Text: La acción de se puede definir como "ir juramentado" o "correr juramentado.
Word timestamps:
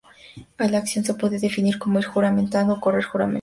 La 0.57 0.79
acción 0.79 1.03
de 1.03 1.11
se 1.11 1.13
puede 1.13 1.37
definir 1.37 1.77
como 1.77 1.99
"ir 1.99 2.05
juramentado" 2.07 2.73
o 2.73 2.79
"correr 2.81 3.03
juramentado. 3.03 3.29